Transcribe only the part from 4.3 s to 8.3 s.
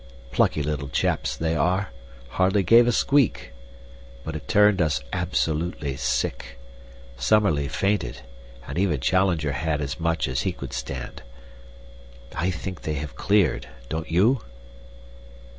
it turned us absolutely sick. Summerlee fainted,